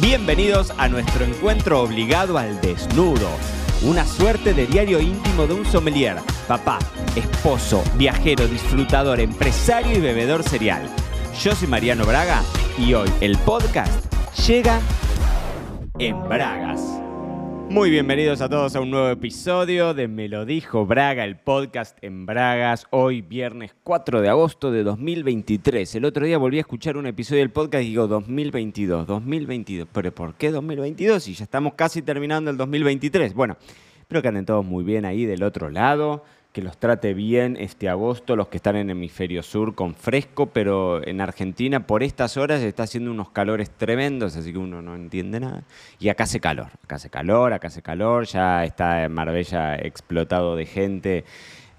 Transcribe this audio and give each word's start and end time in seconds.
Bienvenidos 0.00 0.72
a 0.78 0.88
nuestro 0.88 1.24
encuentro 1.24 1.82
obligado 1.82 2.38
al 2.38 2.60
desnudo. 2.60 3.28
Una 3.82 4.06
suerte 4.06 4.54
de 4.54 4.66
diario 4.66 5.00
íntimo 5.00 5.48
de 5.48 5.54
un 5.54 5.64
sommelier, 5.64 6.18
papá, 6.46 6.78
esposo, 7.16 7.82
viajero, 7.96 8.46
disfrutador, 8.46 9.18
empresario 9.18 9.98
y 9.98 10.00
bebedor 10.00 10.44
serial. 10.44 10.88
Yo 11.42 11.52
soy 11.52 11.66
Mariano 11.66 12.04
Braga 12.04 12.42
y 12.78 12.94
hoy 12.94 13.10
el 13.20 13.36
podcast 13.38 13.92
llega 14.46 14.80
en 15.98 16.16
Bragas. 16.28 16.97
Muy 17.70 17.90
bienvenidos 17.90 18.40
a 18.40 18.48
todos 18.48 18.74
a 18.76 18.80
un 18.80 18.90
nuevo 18.90 19.10
episodio 19.10 19.92
de 19.92 20.08
Me 20.08 20.26
lo 20.26 20.46
dijo 20.46 20.86
Braga, 20.86 21.24
el 21.24 21.36
podcast 21.36 21.98
en 22.02 22.24
Bragas, 22.24 22.86
hoy 22.88 23.20
viernes 23.20 23.76
4 23.82 24.22
de 24.22 24.30
agosto 24.30 24.70
de 24.70 24.82
2023. 24.82 25.94
El 25.96 26.06
otro 26.06 26.24
día 26.24 26.38
volví 26.38 26.56
a 26.56 26.62
escuchar 26.62 26.96
un 26.96 27.06
episodio 27.06 27.42
del 27.42 27.50
podcast 27.50 27.84
y 27.84 27.88
digo 27.88 28.08
2022, 28.08 29.06
2022. 29.06 29.86
¿Pero 29.92 30.14
por 30.14 30.34
qué 30.34 30.50
2022 30.50 31.22
si 31.22 31.34
ya 31.34 31.44
estamos 31.44 31.74
casi 31.74 32.00
terminando 32.00 32.50
el 32.50 32.56
2023? 32.56 33.34
Bueno, 33.34 33.58
espero 34.00 34.22
que 34.22 34.28
anden 34.28 34.46
todos 34.46 34.64
muy 34.64 34.82
bien 34.82 35.04
ahí 35.04 35.26
del 35.26 35.42
otro 35.42 35.68
lado 35.68 36.24
que 36.52 36.62
los 36.62 36.78
trate 36.78 37.14
bien 37.14 37.56
este 37.58 37.88
agosto, 37.88 38.34
los 38.34 38.48
que 38.48 38.56
están 38.56 38.76
en 38.76 38.90
hemisferio 38.90 39.42
sur 39.42 39.74
con 39.74 39.94
fresco, 39.94 40.46
pero 40.46 41.06
en 41.06 41.20
Argentina 41.20 41.86
por 41.86 42.02
estas 42.02 42.36
horas 42.36 42.62
está 42.62 42.84
haciendo 42.84 43.10
unos 43.10 43.30
calores 43.30 43.70
tremendos, 43.70 44.36
así 44.36 44.52
que 44.52 44.58
uno 44.58 44.80
no 44.80 44.94
entiende 44.94 45.40
nada. 45.40 45.64
Y 46.00 46.08
acá 46.08 46.24
hace 46.24 46.40
calor, 46.40 46.70
acá 46.82 46.96
hace 46.96 47.10
calor, 47.10 47.52
acá 47.52 47.68
hace 47.68 47.82
calor, 47.82 48.26
ya 48.26 48.64
está 48.64 49.08
Marbella 49.08 49.76
explotado 49.76 50.56
de 50.56 50.66
gente. 50.66 51.24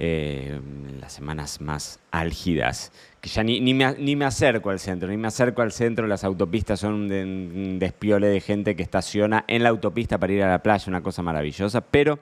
Eh, 0.01 0.61
las 1.01 1.11
semanas 1.11 1.59
más 1.59 1.99
álgidas, 2.09 2.93
que 3.19 3.27
ya 3.27 3.43
ni, 3.43 3.59
ni, 3.59 3.73
me, 3.73 3.97
ni, 3.97 4.15
me, 4.15 4.23
acerco 4.23 4.69
al 4.69 4.79
centro, 4.79 5.09
ni 5.09 5.17
me 5.17 5.27
acerco 5.27 5.61
al 5.61 5.73
centro, 5.73 6.07
las 6.07 6.23
autopistas 6.23 6.79
son 6.79 7.11
un 7.11 7.79
despiole 7.79 8.27
de 8.27 8.39
gente 8.39 8.77
que 8.77 8.83
estaciona 8.83 9.43
en 9.49 9.61
la 9.61 9.67
autopista 9.67 10.17
para 10.17 10.31
ir 10.31 10.41
a 10.41 10.49
la 10.49 10.63
playa, 10.63 10.85
una 10.87 11.03
cosa 11.03 11.21
maravillosa, 11.21 11.81
pero 11.81 12.17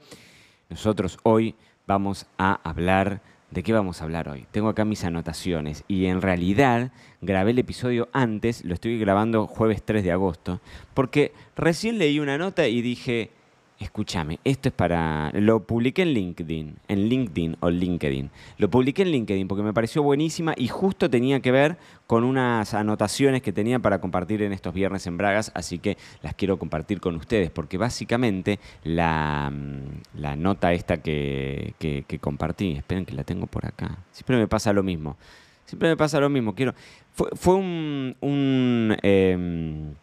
nosotros 0.70 1.20
hoy 1.22 1.54
vamos 1.88 2.28
a 2.38 2.60
hablar... 2.64 3.22
¿De 3.50 3.64
qué 3.64 3.72
vamos 3.72 4.02
a 4.02 4.04
hablar 4.04 4.28
hoy? 4.28 4.46
Tengo 4.52 4.68
acá 4.68 4.84
mis 4.84 5.06
anotaciones 5.06 5.86
y 5.88 6.08
en 6.08 6.22
realidad 6.22 6.92
grabé 7.22 7.52
el 7.52 7.60
episodio 7.60 8.10
antes, 8.12 8.66
lo 8.66 8.74
estoy 8.74 9.00
grabando 9.00 9.48
jueves 9.48 9.84
3 9.84 10.04
de 10.04 10.12
agosto, 10.12 10.60
porque 10.94 11.32
recién 11.56 11.98
leí 11.98 12.20
una 12.20 12.38
nota 12.38 12.68
y 12.68 12.82
dije, 12.82 13.32
Escúchame, 13.80 14.40
esto 14.44 14.70
es 14.70 14.76
para. 14.76 15.30
Lo 15.34 15.64
publiqué 15.68 16.02
en 16.02 16.10
LinkedIn, 16.10 16.78
en 16.88 17.10
LinkedIn 17.10 17.58
o 17.60 17.70
LinkedIn. 17.70 18.32
Lo 18.58 18.72
publiqué 18.72 19.04
en 19.04 19.12
LinkedIn 19.12 19.48
porque 19.48 19.62
me 19.62 19.72
pareció 19.72 20.02
buenísima 20.02 20.56
y 20.58 20.68
justo 20.68 21.12
tenía 21.12 21.42
que 21.42 21.52
ver 21.52 21.78
con 22.08 22.24
unas 22.24 22.74
anotaciones 22.74 23.44
que 23.44 23.54
tenía 23.54 23.78
para 23.78 24.02
compartir 24.02 24.42
en 24.42 24.52
estos 24.52 24.74
viernes 24.74 25.06
en 25.06 25.18
Bragas, 25.18 25.52
así 25.54 25.78
que 25.78 25.96
las 26.24 26.34
quiero 26.34 26.58
compartir 26.58 27.00
con 27.00 27.16
ustedes 27.18 27.52
porque 27.52 27.78
básicamente 27.78 28.60
la, 28.84 29.52
mm, 29.54 30.42
nota 30.42 30.74
esta 30.74 30.98
que, 30.98 31.76
que, 31.78 32.20
compartí, 32.20 32.72
esperen 32.72 33.06
que 33.06 33.14
la 33.14 33.24
tengo 33.24 33.46
por 33.46 33.68
acá. 33.68 34.00
Siempre 34.12 34.38
me 34.38 34.48
pasa 34.48 34.74
lo 34.74 34.82
mismo. 34.82 35.18
Siempre 35.66 35.90
me 35.90 35.98
pasa 35.98 36.20
lo 36.20 36.30
mismo. 36.30 36.56
Quiero. 36.56 36.74
Fue, 37.14 37.54
un 37.54 38.98
em, 39.04 39.94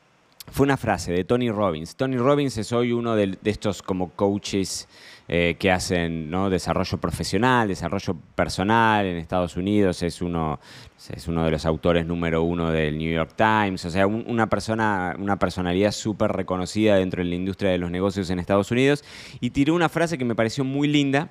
fue 0.50 0.64
una 0.64 0.76
frase 0.76 1.12
de 1.12 1.24
Tony 1.24 1.50
Robbins. 1.50 1.96
Tony 1.96 2.16
Robbins 2.16 2.56
es 2.58 2.72
hoy 2.72 2.92
uno 2.92 3.16
de, 3.16 3.36
estos 3.44 3.82
como 3.82 4.10
coaches 4.10 4.88
eh, 5.26 5.56
que 5.58 5.72
hacen 5.72 6.30
¿no? 6.30 6.50
desarrollo 6.50 6.98
profesional, 6.98 7.66
desarrollo 7.66 8.14
personal 8.34 9.06
en 9.06 9.16
Estados 9.16 9.56
Unidos. 9.56 10.02
Es 10.02 10.22
uno, 10.22 10.60
es 11.08 11.26
uno 11.26 11.44
de 11.44 11.50
los 11.50 11.64
autores 11.66 12.06
número 12.06 12.42
uno 12.42 12.70
del 12.70 12.98
New 12.98 13.12
York 13.12 13.32
Times. 13.36 13.84
O 13.84 13.90
sea, 13.90 14.06
una, 14.06 14.48
persona, 14.48 15.16
una 15.18 15.38
personalidad 15.38 15.92
súper 15.92 16.30
reconocida 16.32 16.96
dentro 16.96 17.22
de 17.22 17.30
la 17.30 17.34
industria 17.34 17.70
de 17.70 17.78
los 17.78 17.90
negocios 17.90 18.30
en 18.30 18.38
Estados 18.38 18.70
Unidos. 18.70 19.02
Y 19.40 19.50
tiró 19.50 19.74
una 19.74 19.88
frase 19.88 20.18
que 20.18 20.24
me 20.24 20.36
pareció 20.36 20.62
muy 20.62 20.86
linda, 20.88 21.30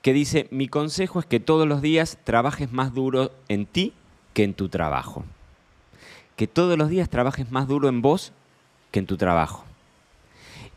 que 0.00 0.12
dice, 0.12 0.48
mi 0.50 0.68
consejo 0.68 1.18
es 1.18 1.26
que 1.26 1.40
todos 1.40 1.66
los 1.66 1.82
días 1.82 2.18
trabajes 2.24 2.72
más 2.72 2.94
duro 2.94 3.32
en 3.48 3.66
ti 3.66 3.92
que 4.32 4.44
en 4.44 4.54
tu 4.54 4.68
trabajo. 4.68 5.24
Que 6.36 6.46
todos 6.46 6.78
los 6.78 6.88
días 6.88 7.10
trabajes 7.10 7.50
más 7.50 7.68
duro 7.68 7.88
en 7.88 8.00
vos 8.00 8.32
que 8.94 9.00
en 9.00 9.06
tu 9.06 9.16
trabajo. 9.16 9.64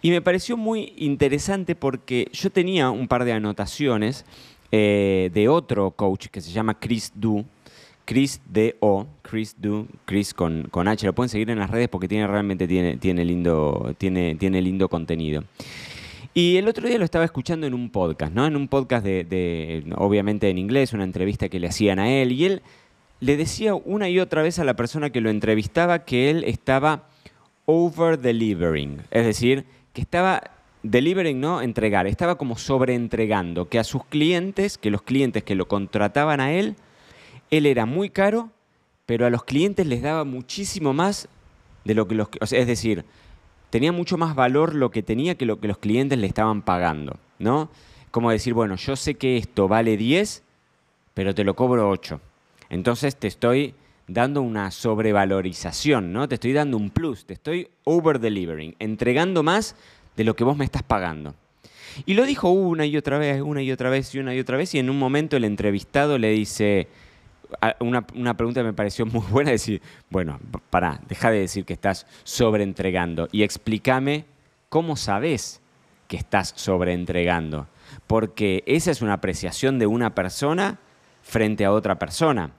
Y 0.02 0.10
me 0.10 0.24
pareció 0.24 0.58
muy 0.58 0.94
interesante 0.98 1.76
porque 1.76 2.28
yo 2.34 2.50
tenía 2.50 2.90
un 2.90 3.08
par 3.08 3.26
de 3.26 3.34
anotaciones 3.34 4.26
eh, 4.72 5.30
de 5.36 5.48
otro 5.48 5.92
coach 5.92 6.26
que 6.28 6.42
se 6.42 6.52
llama 6.52 6.80
Chris 6.80 7.12
Du, 7.14 7.46
Chris 8.06 8.42
D-O, 8.50 9.06
Chris 9.22 9.56
Du, 9.60 9.88
Chris 10.06 10.34
con, 10.34 10.68
con, 10.72 10.88
H, 10.88 11.06
lo 11.06 11.14
pueden 11.14 11.30
seguir 11.30 11.52
en 11.52 11.60
las 11.60 11.70
redes 11.70 11.90
porque 11.90 12.08
tiene, 12.08 12.26
realmente 12.26 12.68
tiene, 12.68 12.98
tiene, 12.98 13.24
lindo, 13.24 13.94
tiene, 14.00 14.34
tiene 14.34 14.64
lindo 14.64 14.90
contenido. 14.90 15.44
Y 16.34 16.58
el 16.58 16.68
otro 16.68 16.88
día 16.88 16.98
lo 16.98 17.06
estaba 17.06 17.26
escuchando 17.26 17.68
en 17.68 17.76
un 17.76 17.92
podcast, 17.92 18.34
¿no? 18.34 18.48
En 18.48 18.56
un 18.56 18.68
podcast 18.68 19.06
de, 19.06 19.26
de, 19.26 19.84
obviamente 19.96 20.50
en 20.50 20.58
inglés, 20.58 20.94
una 20.94 21.04
entrevista 21.04 21.50
que 21.50 21.60
le 21.60 21.68
hacían 21.68 22.00
a 22.00 22.10
él, 22.10 22.32
y 22.32 22.46
él 22.46 22.62
le 23.20 23.38
decía 23.38 23.76
una 23.76 24.10
y 24.10 24.20
otra 24.20 24.42
vez 24.42 24.58
a 24.58 24.64
la 24.64 24.76
persona 24.76 25.12
que 25.12 25.22
lo 25.22 25.30
entrevistaba 25.30 26.04
que 26.04 26.32
él 26.32 26.44
estaba 26.46 27.10
over-delivering, 27.68 29.04
es 29.12 29.26
decir, 29.26 29.66
que 29.94 30.02
estaba 30.02 30.42
delivering, 30.84 31.40
¿no? 31.40 31.62
Entregar, 31.62 32.08
estaba 32.08 32.38
como 32.38 32.58
sobreentregando, 32.58 33.68
que 33.68 33.78
a 33.78 33.84
sus 33.84 34.06
clientes, 34.06 34.78
que 34.78 34.90
los 34.90 35.02
clientes 35.02 35.44
que 35.44 35.54
lo 35.54 35.68
contrataban 35.68 36.40
a 36.40 36.54
él, 36.54 36.76
él 37.52 37.66
era 37.66 37.86
muy 37.86 38.10
caro, 38.10 38.52
pero 39.06 39.26
a 39.26 39.30
los 39.30 39.44
clientes 39.44 39.86
les 39.86 40.02
daba 40.02 40.24
muchísimo 40.24 40.94
más 40.94 41.28
de 41.84 41.94
lo 41.94 42.08
que 42.08 42.16
los... 42.16 42.30
es 42.42 42.68
decir, 42.68 43.04
tenía 43.70 43.92
mucho 43.92 44.18
más 44.18 44.34
valor 44.34 44.74
lo 44.74 44.90
que 44.90 45.04
tenía 45.04 45.36
que 45.36 45.46
lo 45.46 45.60
que 45.60 45.68
los 45.68 45.78
clientes 45.78 46.18
le 46.18 46.28
estaban 46.28 46.62
pagando, 46.62 47.18
¿no? 47.38 47.70
Como 48.12 48.32
decir, 48.32 48.54
bueno, 48.54 48.78
yo 48.78 48.96
sé 48.96 49.16
que 49.16 49.36
esto 49.36 49.68
vale 49.68 49.98
10, 49.98 50.42
pero 51.14 51.36
te 51.36 51.44
lo 51.44 51.56
cobro 51.56 51.90
8. 51.90 52.22
Entonces 52.70 53.18
te 53.18 53.28
estoy 53.28 53.76
dando 54.08 54.42
una 54.42 54.72
sobrevalorización, 54.72 56.14
¿no? 56.14 56.28
Te 56.28 56.36
estoy 56.36 56.54
dando 56.54 56.78
un 56.78 56.90
plus, 56.90 57.26
te 57.26 57.34
estoy 57.34 57.70
over-delivering, 57.84 58.76
entregando 58.80 59.44
más 59.44 59.76
de 60.16 60.24
lo 60.24 60.36
que 60.36 60.44
vos 60.44 60.58
me 60.58 60.66
estás 60.66 60.84
pagando. 60.84 61.36
Y 62.06 62.14
lo 62.14 62.26
dijo 62.26 62.50
una 62.50 62.86
y 62.86 62.96
otra 62.96 63.18
vez, 63.18 63.42
una 63.42 63.62
y 63.62 63.72
otra 63.72 63.90
vez 63.90 64.14
y 64.16 64.20
una 64.20 64.34
y 64.34 64.40
otra 64.40 64.58
vez, 64.58 64.74
y 64.76 64.80
en 64.80 64.90
un 64.90 65.00
momento 65.00 65.36
el 65.36 65.44
entrevistado 65.44 66.18
le 66.18 66.30
dice, 66.30 66.88
una, 67.80 68.06
una 68.16 68.36
pregunta 68.36 68.62
que 68.62 68.66
me 68.66 68.74
pareció 68.74 69.06
muy 69.06 69.26
buena, 69.30 69.52
decir, 69.52 69.82
bueno, 70.10 70.40
pará, 70.70 71.02
deja 71.08 71.32
de 71.32 71.40
decir 71.40 71.66
que 71.66 71.74
estás 71.74 72.06
sobreentregando 72.24 73.28
y 73.32 73.44
explícame 73.44 74.26
cómo 74.70 74.96
sabes 74.96 75.62
que 76.08 76.18
estás 76.18 76.54
sobreentregando, 76.56 77.68
porque 78.06 78.64
esa 78.66 78.92
es 78.92 79.02
una 79.02 79.14
apreciación 79.14 79.80
de 79.80 79.88
una 79.88 80.16
persona 80.16 80.80
frente 81.22 81.66
a 81.66 81.72
otra 81.74 82.00
persona. 82.00 82.52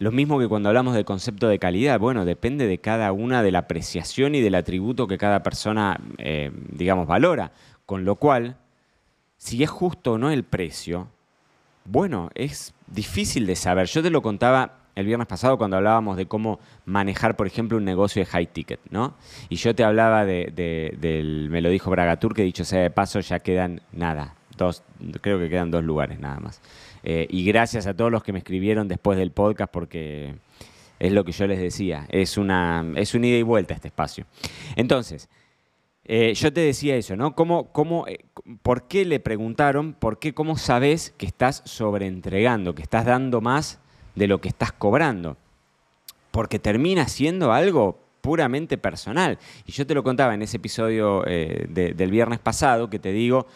Lo 0.00 0.10
mismo 0.12 0.38
que 0.38 0.48
cuando 0.48 0.70
hablamos 0.70 0.94
del 0.94 1.04
concepto 1.04 1.46
de 1.46 1.58
calidad, 1.58 2.00
bueno, 2.00 2.24
depende 2.24 2.66
de 2.66 2.78
cada 2.78 3.12
una 3.12 3.42
de 3.42 3.52
la 3.52 3.60
apreciación 3.60 4.34
y 4.34 4.40
del 4.40 4.54
atributo 4.54 5.06
que 5.06 5.18
cada 5.18 5.42
persona, 5.42 6.00
eh, 6.16 6.50
digamos, 6.70 7.06
valora. 7.06 7.52
Con 7.84 8.06
lo 8.06 8.16
cual, 8.16 8.56
si 9.36 9.62
es 9.62 9.68
justo 9.68 10.12
o 10.12 10.18
no 10.18 10.30
el 10.30 10.44
precio, 10.44 11.08
bueno, 11.84 12.30
es 12.34 12.72
difícil 12.86 13.46
de 13.46 13.56
saber. 13.56 13.88
Yo 13.88 14.02
te 14.02 14.08
lo 14.08 14.22
contaba 14.22 14.78
el 14.94 15.04
viernes 15.04 15.28
pasado 15.28 15.58
cuando 15.58 15.76
hablábamos 15.76 16.16
de 16.16 16.24
cómo 16.24 16.60
manejar, 16.86 17.36
por 17.36 17.46
ejemplo, 17.46 17.76
un 17.76 17.84
negocio 17.84 18.20
de 18.20 18.26
high 18.26 18.46
ticket, 18.46 18.80
¿no? 18.88 19.16
Y 19.50 19.56
yo 19.56 19.74
te 19.74 19.84
hablaba 19.84 20.24
de, 20.24 20.50
del, 20.98 21.50
me 21.50 21.60
lo 21.60 21.68
dijo 21.68 21.90
Bragatur, 21.90 22.34
que 22.34 22.42
dicho 22.42 22.64
sea 22.64 22.80
de 22.80 22.90
paso, 22.90 23.20
ya 23.20 23.40
quedan 23.40 23.82
nada, 23.92 24.34
dos, 24.56 24.82
creo 25.20 25.38
que 25.38 25.50
quedan 25.50 25.70
dos 25.70 25.84
lugares 25.84 26.18
nada 26.20 26.40
más. 26.40 26.62
Eh, 27.02 27.26
y 27.30 27.44
gracias 27.44 27.86
a 27.86 27.94
todos 27.94 28.10
los 28.10 28.22
que 28.22 28.32
me 28.32 28.38
escribieron 28.38 28.88
después 28.88 29.16
del 29.18 29.30
podcast 29.30 29.72
porque 29.72 30.34
es 30.98 31.12
lo 31.12 31.24
que 31.24 31.32
yo 31.32 31.46
les 31.46 31.58
decía, 31.58 32.06
es 32.10 32.36
una, 32.36 32.84
es 32.96 33.14
un 33.14 33.24
ida 33.24 33.38
y 33.38 33.42
vuelta 33.42 33.74
este 33.74 33.88
espacio. 33.88 34.26
Entonces, 34.76 35.28
eh, 36.04 36.34
yo 36.34 36.52
te 36.52 36.60
decía 36.60 36.96
eso, 36.96 37.16
¿no? 37.16 37.34
¿Cómo, 37.34 37.72
cómo, 37.72 38.06
eh, 38.06 38.18
¿Por 38.62 38.86
qué 38.86 39.04
le 39.04 39.20
preguntaron, 39.20 39.94
por 39.94 40.18
qué, 40.18 40.34
cómo 40.34 40.58
sabes 40.58 41.14
que 41.16 41.26
estás 41.26 41.62
sobreentregando, 41.64 42.74
que 42.74 42.82
estás 42.82 43.06
dando 43.06 43.40
más 43.40 43.80
de 44.14 44.26
lo 44.26 44.40
que 44.40 44.48
estás 44.48 44.72
cobrando? 44.72 45.38
Porque 46.30 46.58
termina 46.58 47.08
siendo 47.08 47.52
algo 47.52 47.98
puramente 48.20 48.76
personal. 48.76 49.38
Y 49.64 49.72
yo 49.72 49.86
te 49.86 49.94
lo 49.94 50.02
contaba 50.02 50.34
en 50.34 50.42
ese 50.42 50.58
episodio 50.58 51.22
del 51.22 52.10
viernes 52.10 52.38
pasado, 52.38 52.90
que 52.90 52.98
te 52.98 53.12
digo, 53.12 53.46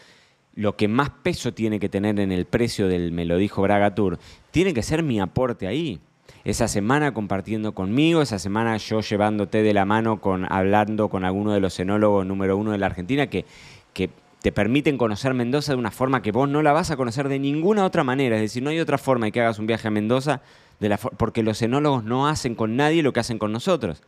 lo 0.57 0.77
que 0.77 0.89
más 0.89 1.11
peso 1.11 1.53
tiene 1.53 1.81
que 1.81 1.89
tener 1.89 2.21
en 2.21 2.33
el 2.33 2.45
precio 2.45 2.89
del 2.89 3.13
Me 3.13 3.25
lo 3.25 3.37
dijo 3.37 3.63
Braga 3.63 3.95
Tour, 3.95 4.19
tiene 4.51 4.75
que 4.75 4.83
ser 4.83 5.03
mi 5.03 5.21
aporte 5.21 5.67
ahí. 5.67 6.01
Esa 6.45 6.69
semana 6.69 7.15
compartiendo 7.15 7.75
conmigo, 7.75 8.21
esa 8.21 8.39
semana 8.39 8.77
yo 8.77 9.01
llevándote 9.01 9.63
de 9.63 9.73
la 9.73 9.85
mano, 9.85 10.21
con, 10.21 10.51
hablando 10.53 11.09
con 11.09 11.25
alguno 11.25 11.53
de 11.53 11.61
los 11.61 11.79
enólogos 11.81 12.27
número 12.27 12.57
uno 12.57 12.73
de 12.73 12.79
la 12.79 12.87
Argentina 12.87 13.29
que, 13.29 13.47
que 13.95 14.11
te 14.43 14.53
permiten 14.53 14.99
conocer 14.99 15.33
Mendoza 15.33 15.73
de 15.73 15.79
una 15.79 15.91
forma 15.91 16.21
que 16.21 16.31
vos 16.31 16.47
no 16.47 16.61
la 16.61 16.73
vas 16.73 16.91
a 16.91 16.99
conocer 16.99 17.31
de 17.31 17.39
ninguna 17.39 17.85
otra 17.87 18.05
manera. 18.05 18.37
Es 18.37 18.43
decir, 18.43 18.63
no 18.63 18.69
hay 18.69 18.79
otra 18.79 18.99
forma 18.99 19.25
de 19.25 19.33
que 19.33 19.41
hagas 19.41 19.59
un 19.59 19.67
viaje 19.67 19.89
a 19.89 19.91
Mendoza 19.91 20.43
de 20.81 20.91
la 20.91 20.99
porque 20.99 21.43
los 21.43 21.63
enólogos 21.63 22.05
no 22.05 22.29
hacen 22.29 22.55
con 22.55 22.77
nadie 22.77 23.03
lo 23.03 23.15
que 23.15 23.21
hacen 23.21 23.39
con 23.39 23.53
nosotros. 23.53 24.03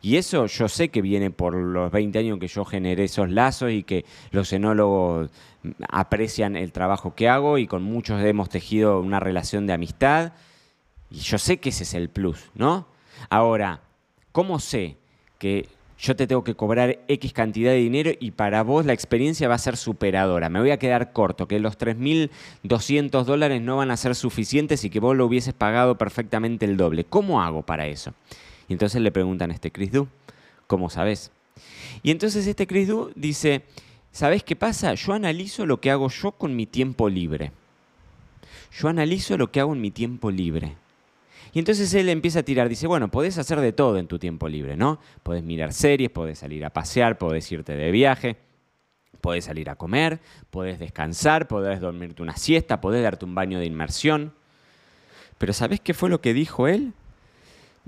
Y 0.00 0.16
eso 0.16 0.46
yo 0.46 0.68
sé 0.68 0.90
que 0.90 1.02
viene 1.02 1.30
por 1.30 1.54
los 1.54 1.90
20 1.90 2.18
años 2.18 2.38
que 2.38 2.48
yo 2.48 2.64
generé 2.64 3.04
esos 3.04 3.30
lazos 3.30 3.72
y 3.72 3.82
que 3.82 4.04
los 4.30 4.52
enólogos 4.52 5.30
aprecian 5.88 6.56
el 6.56 6.72
trabajo 6.72 7.14
que 7.14 7.28
hago 7.28 7.58
y 7.58 7.66
con 7.66 7.82
muchos 7.82 8.22
hemos 8.22 8.48
tejido 8.48 9.00
una 9.00 9.18
relación 9.18 9.66
de 9.66 9.72
amistad. 9.72 10.32
Y 11.10 11.18
yo 11.18 11.38
sé 11.38 11.58
que 11.58 11.70
ese 11.70 11.82
es 11.82 11.94
el 11.94 12.10
plus, 12.10 12.50
¿no? 12.54 12.86
Ahora, 13.28 13.80
¿cómo 14.30 14.60
sé 14.60 14.96
que 15.38 15.68
yo 15.98 16.14
te 16.14 16.28
tengo 16.28 16.44
que 16.44 16.54
cobrar 16.54 17.00
X 17.08 17.32
cantidad 17.32 17.72
de 17.72 17.78
dinero 17.78 18.12
y 18.20 18.30
para 18.30 18.62
vos 18.62 18.86
la 18.86 18.92
experiencia 18.92 19.48
va 19.48 19.56
a 19.56 19.58
ser 19.58 19.76
superadora. 19.76 20.48
Me 20.48 20.60
voy 20.60 20.70
a 20.70 20.78
quedar 20.78 21.12
corto, 21.12 21.48
que 21.48 21.58
los 21.58 21.76
3.200 21.76 23.24
dólares 23.24 23.60
no 23.62 23.78
van 23.78 23.90
a 23.90 23.96
ser 23.96 24.14
suficientes 24.14 24.84
y 24.84 24.90
que 24.90 25.00
vos 25.00 25.16
lo 25.16 25.26
hubieses 25.26 25.54
pagado 25.54 25.98
perfectamente 25.98 26.66
el 26.66 26.76
doble. 26.76 27.04
¿Cómo 27.04 27.42
hago 27.42 27.62
para 27.62 27.88
eso? 27.88 28.14
Y 28.68 28.74
entonces 28.74 29.00
le 29.00 29.10
preguntan 29.10 29.50
a 29.50 29.54
este 29.54 29.70
Chris 29.70 29.92
Du, 29.92 30.08
¿cómo 30.66 30.90
sabes? 30.90 31.30
Y 32.02 32.10
entonces 32.10 32.46
este 32.46 32.66
Chris 32.66 32.88
Du 32.88 33.10
dice, 33.14 33.62
¿sabes 34.12 34.44
qué 34.44 34.56
pasa? 34.56 34.94
Yo 34.94 35.14
analizo 35.14 35.66
lo 35.66 35.80
que 35.80 35.90
hago 35.90 36.08
yo 36.08 36.32
con 36.32 36.54
mi 36.54 36.66
tiempo 36.66 37.08
libre. 37.08 37.52
Yo 38.72 38.88
analizo 38.88 39.36
lo 39.36 39.50
que 39.50 39.60
hago 39.60 39.72
en 39.72 39.80
mi 39.80 39.90
tiempo 39.90 40.30
libre. 40.30 40.76
Y 41.54 41.58
entonces 41.58 41.92
él 41.94 42.10
empieza 42.10 42.40
a 42.40 42.42
tirar, 42.42 42.68
dice, 42.68 42.86
bueno, 42.86 43.10
podés 43.10 43.38
hacer 43.38 43.60
de 43.60 43.72
todo 43.72 43.96
en 43.98 44.06
tu 44.06 44.18
tiempo 44.18 44.48
libre, 44.48 44.76
¿no? 44.76 45.00
Podés 45.22 45.42
mirar 45.42 45.72
series, 45.72 46.10
podés 46.10 46.38
salir 46.38 46.64
a 46.64 46.70
pasear, 46.70 47.16
podés 47.16 47.50
irte 47.50 47.74
de 47.74 47.90
viaje, 47.90 48.36
podés 49.22 49.46
salir 49.46 49.70
a 49.70 49.76
comer, 49.76 50.20
podés 50.50 50.78
descansar, 50.78 51.48
podés 51.48 51.80
dormirte 51.80 52.22
una 52.22 52.36
siesta, 52.36 52.80
podés 52.80 53.02
darte 53.02 53.24
un 53.24 53.34
baño 53.34 53.58
de 53.58 53.64
inmersión. 53.66 54.34
Pero 55.38 55.52
¿sabés 55.54 55.80
qué 55.80 55.94
fue 55.94 56.10
lo 56.10 56.20
que 56.20 56.34
dijo 56.34 56.68
él? 56.68 56.92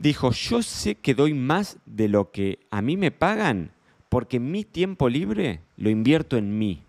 Dijo, 0.00 0.30
yo 0.32 0.62
sé 0.62 0.94
que 0.94 1.14
doy 1.14 1.34
más 1.34 1.78
de 1.84 2.08
lo 2.08 2.30
que 2.30 2.58
a 2.70 2.80
mí 2.80 2.96
me 2.96 3.10
pagan 3.10 3.72
porque 4.08 4.40
mi 4.40 4.64
tiempo 4.64 5.08
libre 5.08 5.60
lo 5.76 5.90
invierto 5.90 6.36
en 6.36 6.58
mí, 6.58 6.82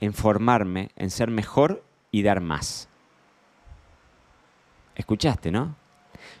en 0.00 0.14
formarme, 0.14 0.90
en 0.96 1.10
ser 1.10 1.30
mejor 1.30 1.84
y 2.10 2.22
dar 2.22 2.40
más. 2.40 2.88
¿Escuchaste, 4.94 5.50
no? 5.50 5.74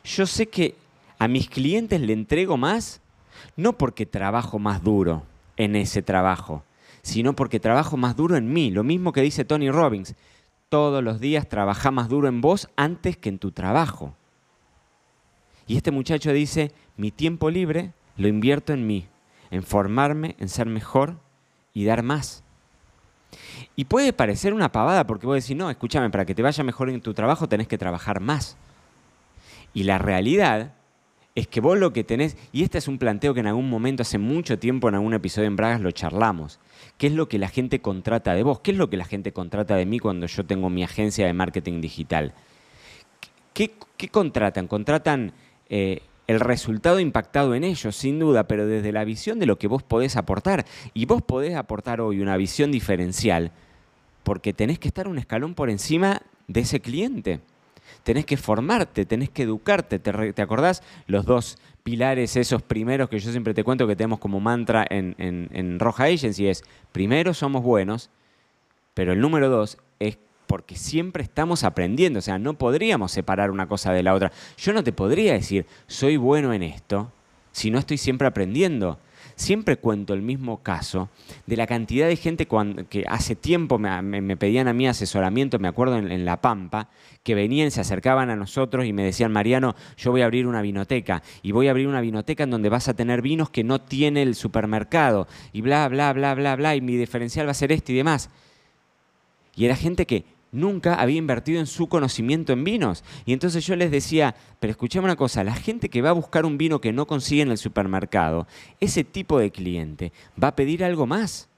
Yo 0.04 0.26
sé 0.26 0.48
que 0.48 0.76
a 1.18 1.28
mis 1.28 1.48
clientes 1.48 2.00
le 2.00 2.12
entrego 2.12 2.56
más, 2.56 3.00
no 3.56 3.76
porque 3.76 4.06
trabajo 4.06 4.58
más 4.58 4.82
duro 4.82 5.24
en 5.56 5.74
ese 5.76 6.02
trabajo, 6.02 6.64
sino 7.02 7.34
porque 7.34 7.60
trabajo 7.60 7.96
más 7.96 8.16
duro 8.16 8.36
en 8.36 8.52
mí. 8.52 8.70
Lo 8.70 8.84
mismo 8.84 9.12
que 9.12 9.22
dice 9.22 9.44
Tony 9.44 9.70
Robbins, 9.70 10.14
todos 10.68 11.02
los 11.02 11.20
días 11.20 11.48
trabaja 11.48 11.90
más 11.90 12.08
duro 12.08 12.28
en 12.28 12.40
vos 12.40 12.68
antes 12.76 13.16
que 13.16 13.28
en 13.28 13.38
tu 13.38 13.50
trabajo. 13.50 14.16
Y 15.72 15.76
este 15.76 15.90
muchacho 15.90 16.34
dice, 16.34 16.70
mi 16.98 17.10
tiempo 17.10 17.48
libre 17.48 17.94
lo 18.18 18.28
invierto 18.28 18.74
en 18.74 18.86
mí, 18.86 19.06
en 19.50 19.62
formarme, 19.62 20.36
en 20.38 20.50
ser 20.50 20.66
mejor 20.66 21.16
y 21.72 21.86
dar 21.86 22.02
más. 22.02 22.44
Y 23.74 23.86
puede 23.86 24.12
parecer 24.12 24.52
una 24.52 24.70
pavada 24.70 25.06
porque 25.06 25.26
vos 25.26 25.42
decís, 25.42 25.56
no, 25.56 25.70
escúchame, 25.70 26.10
para 26.10 26.26
que 26.26 26.34
te 26.34 26.42
vaya 26.42 26.62
mejor 26.62 26.90
en 26.90 27.00
tu 27.00 27.14
trabajo 27.14 27.48
tenés 27.48 27.68
que 27.68 27.78
trabajar 27.78 28.20
más. 28.20 28.58
Y 29.72 29.84
la 29.84 29.96
realidad 29.96 30.74
es 31.34 31.46
que 31.46 31.62
vos 31.62 31.78
lo 31.78 31.94
que 31.94 32.04
tenés, 32.04 32.36
y 32.52 32.64
este 32.64 32.76
es 32.76 32.86
un 32.86 32.98
planteo 32.98 33.32
que 33.32 33.40
en 33.40 33.46
algún 33.46 33.70
momento, 33.70 34.02
hace 34.02 34.18
mucho 34.18 34.58
tiempo, 34.58 34.90
en 34.90 34.96
algún 34.96 35.14
episodio 35.14 35.48
en 35.48 35.56
Bragas 35.56 35.80
lo 35.80 35.90
charlamos, 35.90 36.60
¿qué 36.98 37.06
es 37.06 37.14
lo 37.14 37.30
que 37.30 37.38
la 37.38 37.48
gente 37.48 37.80
contrata 37.80 38.34
de 38.34 38.42
vos? 38.42 38.60
¿Qué 38.60 38.72
es 38.72 38.76
lo 38.76 38.90
que 38.90 38.98
la 38.98 39.06
gente 39.06 39.32
contrata 39.32 39.74
de 39.76 39.86
mí 39.86 39.98
cuando 40.00 40.26
yo 40.26 40.44
tengo 40.44 40.68
mi 40.68 40.84
agencia 40.84 41.24
de 41.24 41.32
marketing 41.32 41.80
digital? 41.80 42.34
¿Qué, 43.54 43.72
qué 43.96 44.08
contratan? 44.08 44.66
Contratan 44.66 45.32
eh, 45.74 46.02
el 46.26 46.38
resultado 46.38 47.00
impactado 47.00 47.54
en 47.54 47.64
ellos, 47.64 47.96
sin 47.96 48.18
duda, 48.18 48.46
pero 48.46 48.66
desde 48.66 48.92
la 48.92 49.04
visión 49.04 49.38
de 49.38 49.46
lo 49.46 49.56
que 49.58 49.68
vos 49.68 49.82
podés 49.82 50.16
aportar. 50.16 50.66
Y 50.92 51.06
vos 51.06 51.22
podés 51.22 51.56
aportar 51.56 52.02
hoy 52.02 52.20
una 52.20 52.36
visión 52.36 52.70
diferencial 52.70 53.52
porque 54.22 54.52
tenés 54.52 54.78
que 54.78 54.88
estar 54.88 55.08
un 55.08 55.18
escalón 55.18 55.54
por 55.54 55.70
encima 55.70 56.20
de 56.46 56.60
ese 56.60 56.80
cliente. 56.80 57.40
Tenés 58.02 58.26
que 58.26 58.36
formarte, 58.36 59.06
tenés 59.06 59.30
que 59.30 59.44
educarte. 59.44 59.98
¿Te, 59.98 60.42
acordás 60.42 60.82
los 61.06 61.24
dos 61.24 61.56
pilares, 61.82 62.36
esos 62.36 62.60
primeros 62.62 63.08
que 63.08 63.18
yo 63.18 63.30
siempre 63.30 63.54
te 63.54 63.64
cuento 63.64 63.86
que 63.86 63.96
tenemos 63.96 64.18
como 64.18 64.40
mantra 64.40 64.86
en, 64.90 65.16
en 65.18 65.80
Roja 65.80 66.04
Agency? 66.04 66.48
Es, 66.48 66.64
primero 66.92 67.32
somos 67.32 67.62
buenos, 67.62 68.10
pero 68.92 69.14
el 69.14 69.20
número 69.20 69.48
dos 69.48 69.78
es 69.98 70.18
porque 70.46 70.76
siempre 70.76 71.22
estamos 71.22 71.64
aprendiendo, 71.64 72.18
o 72.18 72.22
sea, 72.22 72.38
no 72.38 72.54
podríamos 72.54 73.12
separar 73.12 73.50
una 73.50 73.66
cosa 73.66 73.92
de 73.92 74.02
la 74.02 74.14
otra. 74.14 74.32
Yo 74.58 74.72
no 74.72 74.84
te 74.84 74.92
podría 74.92 75.32
decir, 75.32 75.66
soy 75.86 76.16
bueno 76.16 76.52
en 76.52 76.62
esto, 76.62 77.10
si 77.52 77.70
no 77.70 77.78
estoy 77.78 77.98
siempre 77.98 78.26
aprendiendo. 78.26 78.98
Siempre 79.34 79.76
cuento 79.76 80.14
el 80.14 80.22
mismo 80.22 80.62
caso 80.62 81.08
de 81.46 81.56
la 81.56 81.66
cantidad 81.66 82.06
de 82.06 82.16
gente 82.16 82.46
que 82.88 83.04
hace 83.08 83.34
tiempo 83.34 83.78
me, 83.78 84.36
pedían 84.36 84.68
a 84.68 84.72
mí 84.72 84.86
asesoramiento, 84.86 85.58
me 85.58 85.68
acuerdo 85.68 85.96
en, 85.96 86.24
La 86.24 86.40
Pampa, 86.40 86.88
que 87.22 87.34
venían, 87.34 87.70
se 87.70 87.80
acercaban 87.80 88.30
a 88.30 88.36
nosotros 88.36 88.84
y 88.84 88.92
me 88.92 89.02
decían, 89.02 89.32
Mariano, 89.32 89.74
yo 89.96 90.10
voy 90.10 90.22
a 90.22 90.26
abrir 90.26 90.46
una 90.46 90.62
vinoteca 90.62 91.22
y 91.42 91.52
voy 91.52 91.68
a 91.68 91.70
abrir 91.70 91.88
una 91.88 92.00
vinoteca 92.00 92.44
en 92.44 92.50
donde 92.50 92.68
vas 92.68 92.88
a 92.88 92.94
tener 92.94 93.22
vinos 93.22 93.50
que 93.50 93.64
no 93.64 93.80
tiene 93.80 94.22
el 94.22 94.34
supermercado 94.34 95.26
y 95.52 95.62
bla, 95.62 95.88
bla, 95.88 96.12
bla, 96.12 96.34
bla, 96.34 96.56
bla, 96.56 96.76
y 96.76 96.80
mi 96.80 96.96
diferencial 96.96 97.46
va 97.46 97.52
a 97.52 97.54
ser 97.54 97.72
este 97.72 97.92
y 97.92 97.96
demás. 97.96 98.30
Y 99.54 99.64
era 99.64 99.76
gente 99.76 100.06
que 100.06 100.24
nunca 100.52 100.94
había 100.94 101.16
invertido 101.16 101.58
en 101.58 101.66
su 101.66 101.88
conocimiento 101.88 102.52
en 102.52 102.62
vinos. 102.62 103.02
Y 103.24 103.32
entonces 103.32 103.66
yo 103.66 103.74
les 103.74 103.90
decía, 103.90 104.36
pero 104.60 104.70
escuchame 104.70 105.06
una 105.06 105.16
cosa, 105.16 105.42
la 105.42 105.54
gente 105.54 105.88
que 105.88 106.02
va 106.02 106.10
a 106.10 106.14
buscar 106.14 106.44
un 106.44 106.58
vino 106.58 106.80
que 106.80 106.92
no 106.92 107.06
consigue 107.06 107.42
en 107.42 107.50
el 107.50 107.58
supermercado, 107.58 108.46
ese 108.78 109.02
tipo 109.02 109.38
de 109.38 109.50
cliente 109.50 110.12
va 110.40 110.48
a 110.48 110.56
pedir 110.56 110.84
algo 110.84 111.06
más. 111.06 111.48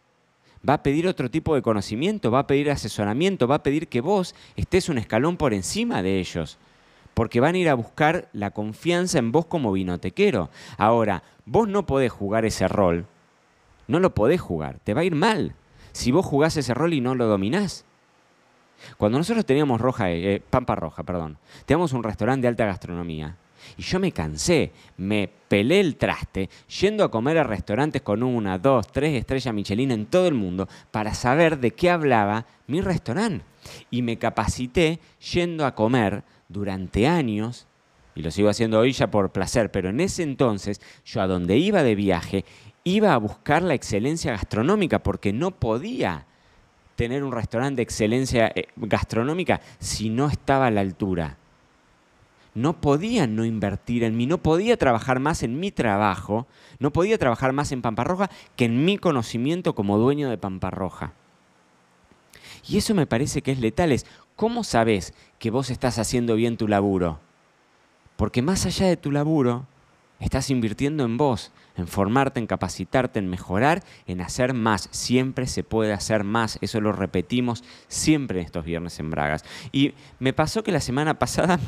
Va 0.67 0.75
a 0.75 0.83
pedir 0.83 1.07
otro 1.07 1.31
tipo 1.31 1.55
de 1.55 1.61
conocimiento, 1.61 2.31
va 2.31 2.39
a 2.39 2.47
pedir 2.47 2.71
asesoramiento, 2.71 3.47
va 3.47 3.57
a 3.57 3.63
pedir 3.63 3.89
que 3.89 4.01
vos 4.01 4.35
estés 4.57 4.89
un 4.89 4.97
escalón 4.97 5.37
por 5.37 5.53
encima 5.53 6.03
de 6.03 6.21
ellos. 6.21 6.57
Porque 7.13 7.39
van 7.39 7.55
a 7.55 7.59
ir 7.59 7.69
a 7.69 7.75
buscar 7.75 8.29
la 8.33 8.51
confianza 8.51 9.19
en 9.19 9.31
vos 9.31 9.45
como 9.45 9.73
vinotequero. 9.73 10.49
Ahora, 10.79 11.23
vos 11.45 11.69
no 11.69 11.85
podés 11.85 12.11
jugar 12.11 12.47
ese 12.47 12.67
rol. 12.67 13.05
No 13.87 14.01
lo 14.01 14.15
podés 14.15 14.41
jugar. 14.41 14.79
Te 14.83 14.95
va 14.95 15.03
a 15.03 15.05
ir 15.05 15.15
mal 15.15 15.55
si 15.95 16.11
vos 16.11 16.27
jugás 16.27 16.57
ese 16.57 16.75
rol 16.75 16.93
y 16.93 17.01
no 17.01 17.15
lo 17.15 17.27
dominás. 17.27 17.85
Cuando 18.99 19.17
nosotros 19.17 19.47
teníamos 19.47 19.81
Roja, 19.81 20.11
eh, 20.11 20.43
Pampa 20.51 20.75
Roja, 20.75 21.05
perdón, 21.05 21.39
teníamos 21.65 21.93
un 21.93 22.03
restaurante 22.03 22.43
de 22.43 22.49
alta 22.49 22.67
gastronomía. 22.67 23.37
Y 23.79 23.83
yo 23.83 23.99
me 23.99 24.13
cansé, 24.13 24.73
me 24.99 25.31
pelé 25.49 25.81
el 25.81 25.97
traste 25.97 26.51
yendo 26.81 27.03
a 27.03 27.11
comer 27.11 27.39
a 27.39 27.45
restaurantes 27.45 28.03
con 28.03 28.23
una, 28.23 28.59
dos, 28.59 28.89
tres 28.89 29.15
estrellas 29.15 29.55
Michelin 29.55 29.91
en 29.93 30.07
todo 30.07 30.27
el 30.27 30.35
mundo 30.35 30.69
para 30.91 31.15
saber 31.15 31.59
de 31.59 31.71
qué 31.71 31.91
hablaba 31.91 32.45
mi 32.67 32.83
restaurante. 32.83 33.45
Y 33.91 34.03
me 34.03 34.19
capacité 34.19 35.01
yendo 35.33 35.65
a 35.65 35.75
comer 35.75 36.25
durante 36.49 37.07
años, 37.07 37.67
y 38.15 38.23
lo 38.23 38.31
sigo 38.31 38.51
haciendo 38.51 38.79
hoy 38.79 38.93
ya 38.93 39.11
por 39.11 39.31
placer, 39.31 39.71
pero 39.71 39.89
en 39.89 40.01
ese 40.01 40.23
entonces 40.25 40.81
yo 41.07 41.23
a 41.23 41.27
donde 41.27 41.57
iba 41.57 41.83
de 41.83 41.95
viaje 41.95 42.45
iba 42.85 43.15
a 43.15 43.19
buscar 43.19 43.63
la 43.63 43.75
excelencia 43.75 44.33
gastronómica 44.33 45.03
porque 45.03 45.33
no 45.33 45.51
podía 45.51 46.27
tener 46.97 47.25
un 47.25 47.33
restaurante 47.33 47.77
de 47.77 47.83
excelencia 47.83 48.53
eh, 48.55 48.69
gastronómica 48.77 49.61
si 49.79 50.11
no 50.11 50.29
estaba 50.29 50.67
a 50.67 50.71
la 50.71 50.83
altura. 50.83 51.39
No 52.55 52.81
podía 52.81 53.27
no 53.27 53.45
invertir 53.45 54.05
en 54.05 54.17
mí, 54.17 54.27
no 54.27 54.39
podía 54.39 54.77
trabajar 54.77 55.19
más 55.19 55.43
en 55.43 55.59
mi 55.59 55.73
trabajo, 55.73 56.47
no 56.79 56.93
podía 56.93 57.19
trabajar 57.19 57.53
más 57.53 57.73
en 57.73 57.83
Pamparroja 57.83 58.31
que 58.55 58.67
en 58.67 58.85
mi 58.85 58.97
conocimiento 58.97 59.75
como 59.75 59.99
dueño 59.99 60.31
de 60.31 60.39
Pamparroja. 60.39 61.15
Y 62.69 62.79
eso 62.79 62.95
me 62.95 63.07
parece 63.07 63.43
que 63.43 63.51
es 63.51 63.59
letal. 63.59 63.91
Es, 63.91 64.07
¿Cómo 64.37 64.63
sabes 64.63 65.15
que 65.39 65.51
vos 65.51 65.71
estás 65.71 65.99
haciendo 65.99 66.37
bien 66.37 66.57
tu 66.57 66.69
laburo? 66.69 67.19
Porque 68.17 68.41
más 68.41 68.67
allá 68.67 68.87
de 68.87 68.97
tu 68.97 69.11
laburo, 69.11 69.67
Estás 70.21 70.49
invirtiendo 70.49 71.05
en 71.05 71.17
vos, 71.17 71.53
en 71.77 71.89
formarte, 71.89 72.39
en 72.39 72.47
capacitarte, 72.47 73.19
en 73.19 73.29
mejorar, 73.29 73.83
en 74.07 74.21
hacer 74.21 74.55
más. 74.55 74.89
Siempre 74.93 75.47
se 75.47 75.65
puede 75.65 75.93
hacer 75.93 76.25
más. 76.25 76.59
Eso 76.61 76.81
lo 76.81 76.93
repetimos 76.93 77.65
siempre 77.89 78.41
en 78.41 78.47
estos 78.47 78.65
viernes 78.65 78.99
en 79.01 79.11
Bragas. 79.11 79.45
Y 79.73 79.95
me 80.21 80.33
pasó 80.33 80.63
que 80.63 80.73
la 80.73 80.81
semana 80.81 81.15
pasada 81.19 81.59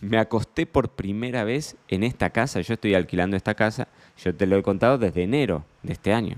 me 0.00 0.18
acosté 0.18 0.66
por 0.66 0.90
primera 0.90 1.44
vez 1.44 1.76
en 1.88 2.04
esta 2.04 2.30
casa. 2.30 2.60
Yo 2.60 2.74
estoy 2.74 2.94
alquilando 2.94 3.36
esta 3.36 3.54
casa. 3.54 3.88
Yo 4.18 4.34
te 4.34 4.46
lo 4.46 4.56
he 4.56 4.62
contado 4.62 4.98
desde 4.98 5.22
enero 5.22 5.64
de 5.82 5.94
este 5.94 6.12
año. 6.12 6.36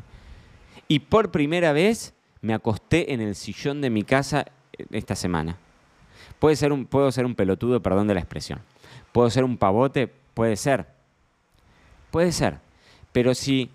Y 0.87 1.01
por 1.01 1.31
primera 1.31 1.73
vez 1.73 2.15
me 2.43 2.55
acosté 2.55 3.13
en 3.13 3.21
el 3.21 3.35
sillón 3.35 3.81
de 3.81 3.91
mi 3.91 4.05
casa 4.05 4.47
eh, 4.73 4.87
esta 4.93 5.17
semana. 5.17 5.57
Puede 6.39 6.57
ser 6.57 6.73
un, 6.73 6.87
puedo 6.87 7.11
ser 7.13 7.27
un 7.27 7.35
pelotudo, 7.35 7.83
perdón 7.83 8.07
de 8.07 8.15
la 8.15 8.21
expresión. 8.21 8.61
Puedo 9.13 9.29
ser 9.31 9.45
un 9.45 9.59
pavote, 9.59 10.13
puede 10.33 10.57
ser 10.57 11.00
Puede 12.11 12.33
ser. 12.33 12.59
Pero 13.13 13.35
si 13.35 13.71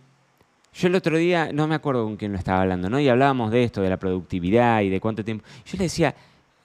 yo 0.73 0.87
el 0.87 0.95
otro 0.95 1.17
día, 1.17 1.51
no 1.53 1.67
me 1.67 1.75
acuerdo 1.75 2.03
con 2.03 2.17
quién 2.17 2.33
lo 2.33 2.37
estaba 2.37 2.61
hablando, 2.61 2.89
¿no? 2.89 2.99
Y 2.99 3.07
hablábamos 3.07 3.51
de 3.51 3.63
esto, 3.63 3.81
de 3.81 3.89
la 3.89 3.97
productividad 3.97 4.81
y 4.81 4.89
de 4.89 4.99
cuánto 4.99 5.23
tiempo. 5.23 5.45
Yo 5.65 5.77
le 5.77 5.85
decía, 5.85 6.13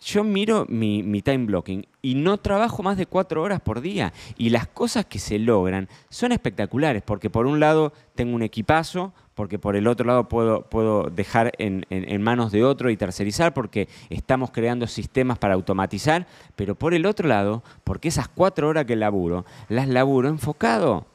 yo 0.03 0.25
miro 0.25 0.67
mi, 0.69 1.23
time 1.23 1.45
blocking 1.45 1.87
y 2.03 2.15
no 2.15 2.39
trabajo 2.39 2.83
más 2.83 2.97
de 2.97 3.07
cuatro 3.07 3.43
horas 3.43 3.61
por 3.61 3.81
día. 3.81 4.12
Y 4.37 4.50
las 4.50 4.67
cosas 4.67 5.05
que 5.05 5.19
se 5.19 5.39
logran 5.39 5.89
son 6.09 6.33
espectaculares, 6.33 7.03
porque 7.03 7.31
por 7.31 7.47
un 7.47 7.61
lado 7.61 7.93
tengo 8.15 8.35
un 8.35 8.43
equipazo, 8.43 9.12
porque 9.35 9.59
por 9.59 9.77
el 9.77 9.87
otro 9.87 10.07
lado 10.07 10.29
puedo, 10.29 10.62
puedo 10.62 11.05
dejar 11.05 11.53
en, 11.59 11.87
en, 11.91 12.23
manos 12.23 12.50
de 12.50 12.65
otro 12.65 12.91
y 12.91 12.97
tercerizar, 12.97 13.55
porque 13.55 13.89
estamos 14.09 14.50
creando 14.50 14.87
sistemas 14.87 15.39
para 15.39 15.55
automatizar, 15.55 16.27
pero 16.57 16.75
por 16.75 16.95
el 16.95 17.07
otro 17.07 17.29
lado, 17.29 17.62
porque 17.85 18.09
esas 18.09 18.29
cuatro 18.29 18.69
horas 18.69 18.87
que 18.87 18.97
laburo, 18.97 19.45
las 19.69 19.87
laburo 19.87 20.29
enfocado. 20.29 21.07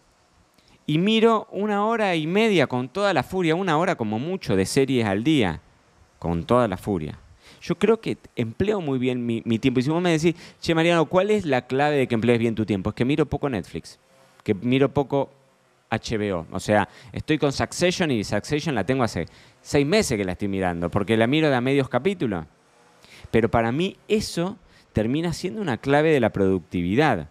Y 0.88 0.98
miro 1.00 1.48
una 1.52 1.86
hora 1.86 2.16
y 2.16 2.28
media 2.28 2.68
con 2.68 2.90
toda 2.90 3.14
la 3.14 3.24
furia, 3.24 3.56
una 3.56 3.78
hora 3.78 3.96
como 3.96 4.20
mucho 4.20 4.56
de 4.56 4.66
series 4.66 5.06
al 5.06 5.24
día, 5.24 5.62
con 6.20 6.44
toda 6.44 6.68
la 6.68 6.78
furia 6.78 7.20
yo 7.66 7.76
creo 7.80 8.00
que 8.00 8.18
empleo 8.36 8.80
muy 8.80 9.00
bien 9.00 9.26
mi, 9.26 9.42
tiempo. 9.60 9.80
Y 9.80 9.84
si 9.84 9.90
vos 9.90 10.02
me 10.02 10.12
decís, 10.12 10.36
che, 10.62 10.76
Mariano, 10.76 11.06
¿cuál 11.08 11.32
es 11.32 11.46
la 11.46 11.66
clave 11.66 11.98
de 11.98 12.08
que 12.08 12.14
emplees 12.14 12.38
bien 12.38 12.54
tu 12.54 12.64
tiempo? 12.64 12.92
Es 12.92 12.96
que 12.96 13.06
miro 13.06 13.26
poco 13.26 13.50
Netflix, 13.50 14.00
que 14.44 14.54
miro 14.54 14.94
poco 14.94 15.32
HBO. 15.90 16.46
O 16.52 16.60
sea, 16.60 16.88
estoy 17.12 17.40
con 17.40 17.52
Succession 17.52 18.12
y 18.12 18.24
Succession 18.24 18.76
la 18.76 18.84
tengo 18.84 19.04
hace 19.04 19.26
seis 19.62 19.86
meses 19.86 20.16
que 20.16 20.24
la 20.24 20.34
estoy 20.34 20.48
mirando, 20.48 20.92
porque 20.92 21.18
la 21.18 21.26
miro 21.26 21.50
de 21.50 21.56
a 21.56 21.62
medios 21.62 21.90
capítulos. 21.90 22.46
Pero 23.32 23.50
para 23.50 23.72
mí 23.72 23.98
eso 24.08 24.58
termina 24.94 25.34
siendo 25.34 25.60
una 25.60 25.78
clave 25.78 26.12
de 26.12 26.20
la 26.20 26.30
productividad. 26.30 27.30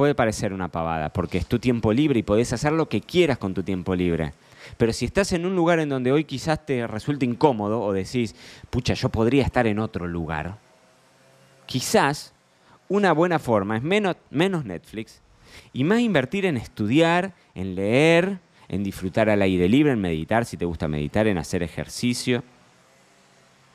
Puede 0.00 0.14
parecer 0.14 0.54
una 0.54 0.68
pavada, 0.68 1.12
porque 1.12 1.36
es 1.36 1.44
tu 1.44 1.58
tiempo 1.58 1.92
libre 1.92 2.20
y 2.20 2.22
podés 2.22 2.54
hacer 2.54 2.72
lo 2.72 2.88
que 2.88 3.02
quieras 3.02 3.36
con 3.36 3.52
tu 3.52 3.62
tiempo 3.62 3.94
libre. 3.94 4.32
Pero 4.78 4.94
si 4.94 5.04
estás 5.04 5.30
en 5.34 5.44
un 5.44 5.54
lugar 5.54 5.78
en 5.78 5.90
donde 5.90 6.10
hoy 6.10 6.24
quizás 6.24 6.64
te 6.64 6.86
resulte 6.86 7.26
incómodo 7.26 7.82
o 7.82 7.92
decís, 7.92 8.34
pucha, 8.70 8.94
yo 8.94 9.10
podría 9.10 9.44
estar 9.44 9.66
en 9.66 9.78
otro 9.78 10.06
lugar, 10.06 10.56
quizás 11.66 12.32
una 12.88 13.12
buena 13.12 13.38
forma 13.38 13.76
es 13.76 13.82
menos, 13.82 14.16
menos 14.30 14.64
Netflix 14.64 15.20
y 15.74 15.84
más 15.84 16.00
invertir 16.00 16.46
en 16.46 16.56
estudiar, 16.56 17.34
en 17.54 17.74
leer, 17.74 18.38
en 18.68 18.82
disfrutar 18.82 19.28
al 19.28 19.42
aire 19.42 19.68
libre, 19.68 19.92
en 19.92 20.00
meditar, 20.00 20.46
si 20.46 20.56
te 20.56 20.64
gusta 20.64 20.88
meditar, 20.88 21.26
en 21.26 21.36
hacer 21.36 21.62
ejercicio. 21.62 22.42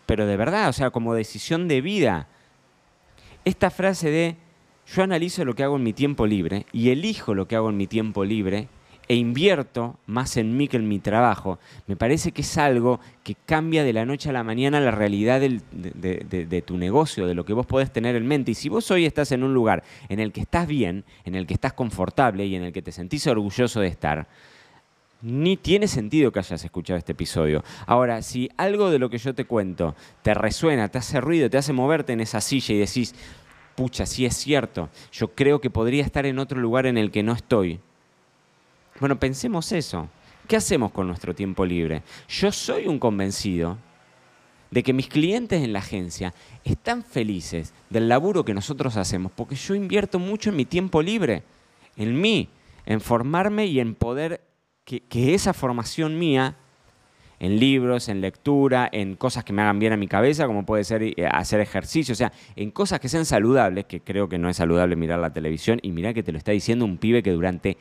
Pero 0.08 0.26
de 0.26 0.38
verdad, 0.38 0.70
o 0.70 0.74
sea, 0.74 0.90
como 0.90 1.14
decisión 1.14 1.68
de 1.68 1.82
vida. 1.82 2.28
Esta 3.44 3.70
frase 3.70 4.10
de 4.10 4.45
yo 4.88 5.04
analizo 5.04 5.46
lo 5.46 5.56
que 5.56 5.64
hago 5.64 5.76
en 5.78 5.84
mi 5.84 5.94
tiempo 5.94 6.28
libre 6.28 6.66
y 6.72 6.90
elijo 6.90 7.34
lo 7.34 7.48
que 7.48 7.56
hago 7.56 7.70
en 7.70 7.78
mi 7.78 7.88
tiempo 7.88 8.24
libre 8.24 8.68
e 9.08 9.16
invierto 9.16 9.98
más 10.08 10.38
en 10.38 10.58
mí 10.58 10.68
que 10.68 10.78
en 10.78 10.88
mi 10.88 11.00
trabajo, 11.00 11.60
me 11.88 11.96
parece 11.96 12.32
que 12.32 12.42
es 12.42 12.58
algo 12.58 13.00
que 13.24 13.36
cambia 13.36 13.84
de 13.84 13.94
la 13.94 14.06
noche 14.06 14.30
a 14.30 14.34
la 14.34 14.44
mañana 14.44 14.80
la 14.80 14.92
realidad 14.92 15.40
de, 15.40 16.64
tu 16.66 16.78
negocio, 16.78 17.28
de 17.28 17.36
lo 17.36 17.46
que 17.46 17.54
vos 17.54 17.66
podés 17.66 17.92
tener 17.92 18.16
en 18.16 18.26
mente. 18.26 18.52
Y 18.52 18.56
si 18.56 18.70
vos 18.70 18.90
hoy 18.92 19.06
estás 19.06 19.32
en 19.32 19.44
un 19.44 19.54
lugar 19.54 19.84
en 20.10 20.20
el 20.20 20.32
que 20.32 20.42
estás 20.42 20.68
bien, 20.68 21.04
en 21.24 21.36
el 21.36 21.46
que 21.46 21.54
estás 21.54 21.74
confortable 21.74 22.46
y 22.46 22.56
en 22.56 22.64
el 22.64 22.74
que 22.74 22.82
te 22.82 22.92
sentís 22.92 23.28
orgulloso 23.28 23.80
de 23.80 23.88
estar, 23.88 24.28
ni 25.22 25.58
tiene 25.58 25.88
sentido 25.88 26.32
que 26.32 26.40
hayas 26.40 26.64
escuchado 26.64 26.98
este 26.98 27.14
episodio. 27.14 27.64
Ahora, 27.88 28.22
si 28.22 28.50
algo 28.58 28.90
de 28.90 29.00
lo 29.00 29.10
que 29.10 29.18
yo 29.18 29.34
te 29.34 29.46
cuento 29.46 29.96
te 30.22 30.34
resuena, 30.34 30.90
te 30.90 30.98
hace 30.98 31.22
ruido, 31.22 31.50
te 31.50 31.58
hace 31.58 31.74
moverte 31.74 32.14
en 32.14 32.22
esa 32.22 32.42
silla 32.42 32.76
y 32.76 32.80
decís, 32.80 33.16
pucha, 33.76 34.06
sí 34.06 34.26
es 34.26 34.36
cierto, 34.36 34.90
yo 35.12 35.36
creo 35.36 35.60
que 35.60 35.70
podría 35.70 36.04
estar 36.04 36.26
en 36.26 36.40
otro 36.40 36.60
lugar 36.60 36.86
en 36.86 36.98
el 36.98 37.12
que 37.12 37.24
no 37.24 37.34
estoy, 37.34 37.80
bueno, 39.00 39.20
pensemos 39.20 39.72
eso. 39.74 40.08
¿Qué 40.48 40.56
hacemos 40.56 40.92
con 40.92 41.08
nuestro 41.08 41.36
tiempo 41.36 41.66
libre? 41.66 42.04
Yo 42.30 42.52
soy 42.52 42.88
un 42.88 42.98
convencido 42.98 43.78
de 44.72 44.84
que 44.84 44.94
mis 44.94 45.08
clientes 45.08 45.62
en 45.62 45.74
la 45.74 45.80
agencia 45.80 46.34
están 46.64 47.04
felices 47.04 47.74
del 47.90 48.08
laburo 48.08 48.46
que 48.46 48.54
nosotros 48.54 48.96
hacemos 48.96 49.32
porque 49.34 49.56
yo 49.56 49.76
invierto 49.76 50.18
mucho 50.18 50.50
en 50.50 50.56
mi 50.56 50.66
tiempo 50.66 51.02
libre, 51.02 51.44
en 51.98 52.20
mí, 52.20 52.50
en 52.86 53.02
formarme 53.02 53.66
y 53.66 53.80
en 53.80 53.96
poder 53.96 54.42
que, 54.86 55.34
esa 55.34 55.54
formación 55.54 56.18
mía 56.18 56.56
en 57.46 57.60
libros, 57.60 58.10
en 58.10 58.22
lectura, 58.22 58.90
en 58.92 59.16
cosas 59.16 59.44
que 59.44 59.54
me 59.54 59.62
hagan 59.62 59.78
bien 59.80 59.94
a 59.94 59.98
mi 59.98 60.08
cabeza, 60.08 60.48
como 60.48 60.66
puede 60.66 60.84
ser 60.84 61.04
eh, 61.04 61.14
hacer 61.30 61.60
ejercicio, 61.62 62.14
o 62.14 62.16
sea, 62.16 62.32
en 62.56 62.72
cosas 62.72 63.00
que 63.00 63.08
sean 63.08 63.26
saludables, 63.26 63.86
que 63.86 64.02
creo 64.02 64.28
que 64.28 64.38
no 64.38 64.50
es 64.50 64.58
saludable 64.58 64.96
mirar 64.96 65.20
la 65.20 65.32
televisión, 65.32 65.80
y 65.84 65.92
mira 65.92 66.14
que 66.14 66.24
te 66.24 66.32
lo 66.32 66.38
está 66.38 66.52
diciendo 66.52 66.86
un 66.86 66.98
pibe 66.98 67.22
que 67.22 67.32
durante 67.32 67.78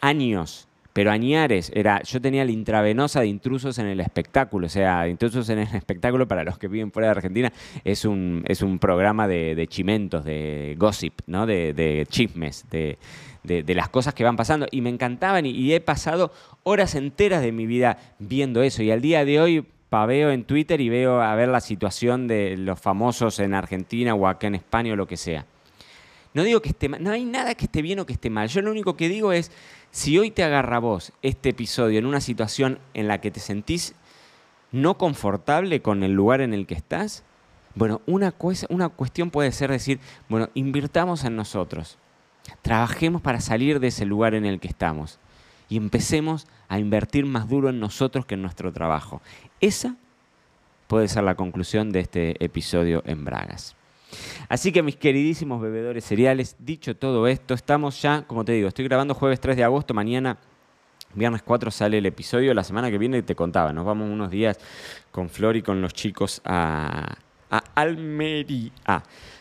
años, 0.00 0.68
pero 0.94 1.10
añares, 1.10 1.72
era, 1.74 2.00
yo 2.04 2.20
tenía 2.20 2.44
la 2.44 2.52
intravenosa 2.52 3.20
de 3.20 3.26
intrusos 3.26 3.78
en 3.80 3.86
el 3.86 3.98
espectáculo, 3.98 4.68
o 4.68 4.70
sea, 4.70 5.08
intrusos 5.08 5.48
en 5.48 5.58
el 5.58 5.74
espectáculo 5.74 6.28
para 6.28 6.44
los 6.44 6.56
que 6.56 6.68
viven 6.68 6.92
fuera 6.92 7.08
de 7.08 7.10
Argentina, 7.10 7.52
es 7.82 8.04
un, 8.04 8.44
es 8.46 8.62
un 8.62 8.78
programa 8.78 9.26
de, 9.26 9.66
chimentos, 9.68 10.24
de 10.24 10.76
gossip, 10.78 11.20
¿no? 11.26 11.46
de, 11.46 12.06
chismes, 12.08 12.64
de, 12.70 12.96
las 13.42 13.88
cosas 13.88 14.14
que 14.14 14.22
van 14.22 14.36
pasando, 14.36 14.66
y 14.70 14.82
me 14.82 14.88
encantaban, 14.88 15.44
y, 15.46 15.74
he 15.74 15.80
pasado 15.80 16.32
horas 16.62 16.94
enteras 16.94 17.42
de 17.42 17.50
mi 17.50 17.66
vida 17.66 17.98
viendo 18.20 18.62
eso, 18.62 18.84
y 18.84 18.92
al 18.92 19.00
día 19.00 19.24
de 19.24 19.40
hoy 19.40 19.66
paveo 19.90 20.30
en 20.30 20.44
Twitter 20.44 20.80
y 20.80 20.90
veo 20.90 21.20
a 21.20 21.34
ver 21.34 21.48
la 21.48 21.60
situación 21.60 22.28
de 22.28 22.56
los 22.56 22.80
famosos 22.80 23.40
en 23.40 23.54
Argentina 23.54 24.14
o 24.14 24.28
acá 24.28 24.46
en 24.46 24.54
España 24.54 24.92
o 24.92 24.96
lo 24.96 25.08
que 25.08 25.16
sea. 25.16 25.44
No 26.34 26.42
digo 26.42 26.60
que 26.60 26.70
esté 26.70 26.88
mal, 26.88 27.02
no 27.02 27.12
hay 27.12 27.24
nada 27.24 27.54
que 27.54 27.66
esté 27.66 27.80
bien 27.80 28.00
o 28.00 28.06
que 28.06 28.12
esté 28.12 28.28
mal. 28.28 28.48
Yo 28.48 28.60
lo 28.60 28.72
único 28.72 28.96
que 28.96 29.08
digo 29.08 29.32
es, 29.32 29.52
si 29.92 30.18
hoy 30.18 30.32
te 30.32 30.42
agarra 30.42 30.80
vos 30.80 31.12
este 31.22 31.50
episodio 31.50 32.00
en 32.00 32.06
una 32.06 32.20
situación 32.20 32.80
en 32.92 33.06
la 33.06 33.20
que 33.20 33.30
te 33.30 33.38
sentís 33.38 33.94
no 34.72 34.98
confortable 34.98 35.80
con 35.80 36.02
el 36.02 36.12
lugar 36.12 36.40
en 36.40 36.52
el 36.52 36.66
que 36.66 36.74
estás, 36.74 37.22
bueno, 37.76 38.02
una, 38.06 38.34
una 38.68 38.88
cuestión 38.88 39.30
puede 39.30 39.52
ser 39.52 39.70
decir, 39.70 40.00
bueno, 40.28 40.50
invirtamos 40.54 41.22
en 41.22 41.36
nosotros, 41.36 41.98
trabajemos 42.62 43.22
para 43.22 43.40
salir 43.40 43.78
de 43.78 43.88
ese 43.88 44.04
lugar 44.04 44.34
en 44.34 44.44
el 44.44 44.58
que 44.58 44.68
estamos 44.68 45.20
y 45.68 45.76
empecemos 45.76 46.48
a 46.68 46.80
invertir 46.80 47.26
más 47.26 47.48
duro 47.48 47.68
en 47.68 47.78
nosotros 47.78 48.26
que 48.26 48.34
en 48.34 48.42
nuestro 48.42 48.72
trabajo. 48.72 49.22
Esa 49.60 49.94
puede 50.88 51.06
ser 51.06 51.22
la 51.22 51.36
conclusión 51.36 51.92
de 51.92 52.00
este 52.00 52.44
episodio 52.44 53.04
en 53.06 53.24
Bragas. 53.24 53.76
Así 54.48 54.72
que 54.72 54.82
mis 54.82 54.96
queridísimos 54.96 55.60
bebedores 55.60 56.04
cereales, 56.04 56.56
dicho 56.58 56.96
todo 56.96 57.26
esto, 57.26 57.54
estamos 57.54 58.00
ya, 58.00 58.22
como 58.26 58.44
te 58.44 58.52
digo, 58.52 58.68
estoy 58.68 58.84
grabando 58.84 59.14
jueves 59.14 59.40
3 59.40 59.56
de 59.56 59.64
agosto, 59.64 59.94
mañana 59.94 60.38
Viernes 61.14 61.42
4 61.42 61.70
sale 61.70 61.98
el 61.98 62.06
episodio, 62.06 62.52
la 62.54 62.64
semana 62.64 62.90
que 62.90 62.98
viene 62.98 63.22
te 63.22 63.36
contaba, 63.36 63.72
nos 63.72 63.84
vamos 63.84 64.10
unos 64.10 64.30
días 64.30 64.58
con 65.12 65.28
Flor 65.28 65.56
y 65.56 65.62
con 65.62 65.80
los 65.80 65.94
chicos 65.94 66.42
a, 66.44 67.16
Almería. 67.76 68.72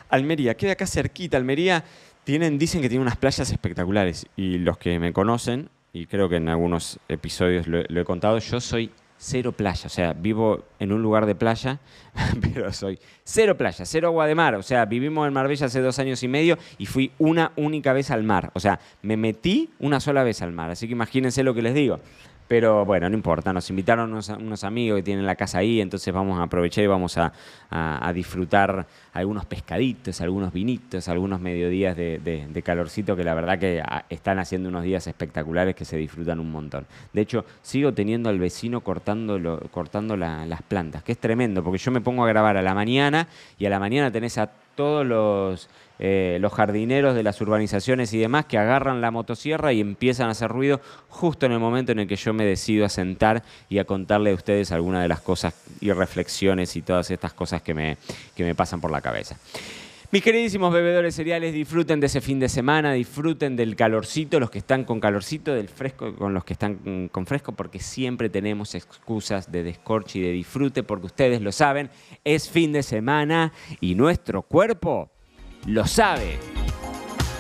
Almería, 0.10 0.56
queda 0.56 0.74
acá 0.74 0.86
cerquita, 0.86 1.38
Almería 1.38 1.84
tienen, 2.24 2.60
dicen 2.60 2.82
que 2.82 2.90
tiene 2.90 3.02
unas 3.02 3.18
playas 3.18 3.50
espectaculares 3.50 4.28
y 4.36 4.60
los 4.60 4.78
que 4.78 5.00
me 5.00 5.14
conocen, 5.14 5.70
y 5.94 6.06
creo 6.06 6.30
que 6.30 6.36
en 6.36 6.48
algunos 6.48 7.00
episodios 7.08 7.66
lo 7.68 8.02
he 8.02 8.06
contado, 8.06 8.38
yo 8.38 8.62
soy 8.62 8.92
cero 9.24 9.54
playa. 9.54 9.86
O 9.86 9.90
sea, 9.90 10.14
vivo 10.14 10.66
en 10.80 10.92
un 10.92 11.02
lugar 11.02 11.26
de 11.26 11.34
playa, 11.34 11.80
pero 12.42 12.72
soy 12.74 13.00
cero 13.24 13.58
playa, 13.58 13.86
cero 13.86 14.10
agua 14.10 14.28
de 14.28 14.36
mar. 14.36 14.56
O 14.56 14.64
sea, 14.64 14.86
vivimos 14.86 15.26
en 15.28 15.34
Marbella 15.34 15.68
hace 15.68 15.80
dos 15.80 15.98
años 16.00 16.22
y 16.24 16.28
medio 16.28 16.58
y 16.78 16.86
fui 16.86 17.12
una 17.20 17.54
única 17.56 17.94
vez 17.94 18.12
al 18.12 18.24
mar. 18.24 18.52
O 18.54 18.60
sea, 18.60 18.80
me 19.02 19.16
metí 19.16 19.70
una 19.80 20.00
sola 20.00 20.24
vez 20.24 20.42
al 20.42 20.52
mar. 20.52 20.70
Así 20.70 20.88
que 20.88 20.94
imagínense 20.94 21.42
lo 21.44 21.54
que 21.54 21.62
les 21.62 21.74
digo. 21.74 22.00
Pero 22.48 22.86
bueno, 22.86 23.10
no 23.10 23.16
importa, 23.16 23.54
nos 23.54 23.70
invitaron 23.70 24.14
unos, 24.14 24.64
amigos 24.64 24.98
que 24.98 25.04
tienen 25.04 25.26
la 25.26 25.36
casa 25.36 25.60
ahí, 25.60 25.82
entonces 25.82 26.14
vamos 26.14 26.40
a 26.40 26.44
aprovechar 26.44 26.84
y 26.84 26.88
vamos 26.88 27.18
a, 27.18 27.32
disfrutar 28.14 28.86
algunos 29.14 29.46
pescaditos, 29.46 30.22
algunos 30.22 30.54
vinitos, 30.54 31.08
algunos 31.08 31.40
mediodías 31.40 31.96
de, 31.96 32.62
calorcito 32.64 33.16
que 33.16 33.24
la 33.24 33.34
verdad 33.34 33.58
que 33.58 33.82
están 34.10 34.40
haciendo 34.40 34.70
unos 34.70 34.84
días 34.84 35.08
espectaculares 35.08 35.76
que 35.76 35.86
se 35.86 35.98
disfrutan 35.98 36.40
un 36.40 36.52
montón. 36.52 36.86
De 37.14 37.22
hecho, 37.22 37.46
sigo 37.62 37.94
teniendo 37.94 38.30
al 38.30 38.40
vecino 38.40 38.82
cortando, 38.82 39.60
cortando 39.72 40.16
las 40.18 40.62
plantas, 40.64 41.04
que 41.04 41.14
es 41.14 41.18
tremendo, 41.18 41.64
porque 41.64 41.80
yo 41.80 41.92
me 41.92 42.02
pongo 42.02 42.24
a 42.24 42.28
grabar 42.28 42.58
a 42.58 42.62
la 42.62 42.76
mañana 42.76 43.28
y 43.58 43.66
a 43.66 43.70
la 43.70 43.80
mañana 43.80 44.12
tenés 44.12 44.38
a 44.38 44.50
todos 44.76 45.06
los 45.06 45.70
eh, 46.00 46.38
los 46.42 46.52
jardineros 46.52 47.16
de 47.16 47.24
las 47.24 47.40
urbanizaciones 47.40 48.14
y 48.14 48.20
demás 48.20 48.46
que 48.46 48.58
agarran 48.58 49.00
la 49.00 49.12
motosierra 49.12 49.72
y 49.74 49.80
empiezan 49.80 50.28
a 50.28 50.32
hacer 50.32 50.50
ruido 50.50 50.82
justo 51.08 51.46
en 51.46 51.52
el 51.52 51.60
momento 51.60 51.92
en 51.92 52.00
el 52.00 52.08
que 52.08 52.16
yo 52.16 52.34
me 52.34 52.44
decido 52.46 52.86
a 52.86 52.90
sentar 52.90 53.44
y 53.70 53.78
a 53.78 53.86
contarle 53.86 54.32
a 54.32 54.34
ustedes 54.34 54.72
algunas 54.72 55.04
de 55.04 55.08
las 55.08 55.22
cosas 55.22 55.54
y 55.80 55.92
reflexiones 55.92 56.76
y 56.76 56.82
todas 56.82 57.12
estas 57.12 57.34
cosas 57.34 57.62
que 57.62 57.74
me, 57.74 57.98
que 58.36 58.44
me 58.44 58.56
pasan 58.56 58.82
por 58.82 58.92
la 58.92 59.02
cabeza. 59.02 59.38
Mis 60.14 60.22
queridísimos 60.22 60.72
bebedores 60.72 61.16
cereales, 61.16 61.56
disfruten 61.56 62.00
de 62.00 62.06
ese 62.06 62.22
fin 62.22 62.40
de 62.40 62.48
semana, 62.48 62.94
disfruten 62.94 63.56
del 63.56 63.76
calorcito, 63.76 64.40
los 64.40 64.52
que 64.52 64.60
están 64.60 64.84
con 64.84 65.00
calorcito, 65.00 65.56
del 65.56 65.70
fresco 65.70 66.16
con 66.16 66.36
los 66.36 66.46
que 66.46 66.54
están 66.54 67.10
con 67.12 67.26
fresco, 67.26 67.54
porque 67.54 67.80
siempre 67.80 68.30
tenemos 68.30 68.76
excusas 68.76 69.52
de 69.52 69.64
descorche 69.64 70.20
y 70.20 70.22
de 70.22 70.32
disfrute, 70.32 70.84
porque 70.84 71.08
ustedes 71.08 71.42
lo 71.42 71.52
saben, 71.52 71.90
es 72.24 72.48
fin 72.48 72.72
de 72.74 72.84
semana 72.84 73.54
y 73.82 73.96
nuestro 73.96 74.44
cuerpo 74.44 75.10
lo 75.66 75.88
sabe. 75.88 76.38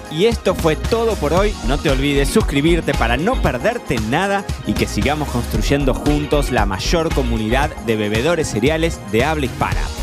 Y 0.09 0.25
esto 0.25 0.55
fue 0.55 0.75
todo 0.75 1.13
por 1.17 1.33
hoy. 1.33 1.53
No 1.67 1.77
te 1.77 1.91
olvides 1.91 2.29
suscribirte 2.29 2.95
para 2.95 3.17
no 3.17 3.39
perderte 3.39 3.97
nada 4.09 4.43
y 4.65 4.73
que 4.73 4.87
sigamos 4.87 5.29
construyendo 5.29 5.93
juntos 5.93 6.51
la 6.51 6.65
mayor 6.65 7.13
comunidad 7.13 7.69
de 7.85 7.97
bebedores 7.97 8.47
cereales 8.47 8.99
de 9.11 9.23
habla 9.25 9.45
hispana. 9.45 10.02